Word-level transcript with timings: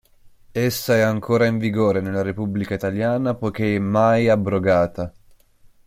Essa 0.51 0.95
è 0.95 1.01
ancora 1.01 1.45
in 1.45 1.59
vigore 1.59 2.01
nella 2.01 2.23
Repubblica 2.23 2.73
Italiana 2.73 3.35
poiché 3.35 3.77
mai 3.77 4.29
abrogata. 4.29 5.13